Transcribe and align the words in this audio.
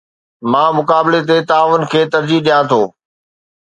مان 0.51 0.69
مقابلي 0.79 1.19
تي 1.29 1.37
تعاون 1.49 1.81
کي 1.91 2.01
ترجيح 2.13 2.39
ڏيان 2.47 2.63
ٿو 2.71 2.81